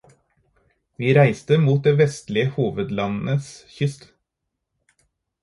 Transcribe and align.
Vi 1.01 1.11
reiste 1.17 1.57
mot 1.65 1.83
det 1.87 1.93
vestlige 1.99 2.49
hovedlandets 2.57 3.53
kyst. 3.77 4.09